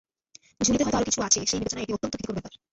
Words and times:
ঝুলিতে 0.61 0.83
হয়তো 0.83 0.97
আরও 0.97 1.07
কিছু 1.07 1.19
আছে, 1.21 1.39
সেই 1.49 1.59
বিবেচনায় 1.59 1.83
এটা 1.85 1.95
অত্যন্ত 1.95 2.13
ভীতিকর 2.13 2.35
ব্যাপার। 2.37 2.53